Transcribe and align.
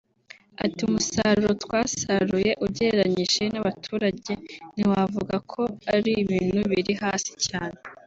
Ati 0.65 0.81
“Umusaruro 0.87 1.51
twasaruye 1.63 2.51
ugereranyije 2.65 3.43
n’abaturage 3.53 4.31
ntiwavuga 4.75 5.35
ko 5.51 5.61
ari 5.95 6.11
ibintu 6.23 6.59
biri 6.71 6.93
hasi 7.03 7.31
cyane 7.47 7.77